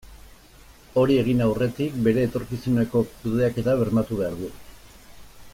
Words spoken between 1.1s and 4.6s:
egin aurretik bere etorkizuneko kudeaketa bermatu behar du.